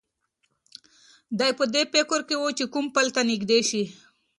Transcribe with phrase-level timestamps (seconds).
[1.39, 3.83] دی په دې فکر کې و چې کوم پل ته نږدې شي.